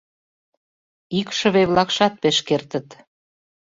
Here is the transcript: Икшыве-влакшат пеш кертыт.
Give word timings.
Икшыве-влакшат 1.19 2.13
пеш 2.21 2.37
кертыт. 2.47 2.87